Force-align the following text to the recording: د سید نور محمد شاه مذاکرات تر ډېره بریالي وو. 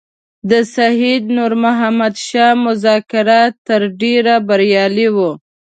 د 0.49 0.51
سید 0.75 1.23
نور 1.37 1.51
محمد 1.63 2.13
شاه 2.27 2.53
مذاکرات 2.65 3.53
تر 3.67 3.81
ډېره 4.01 4.33
بریالي 4.47 5.07
وو. 5.15 5.31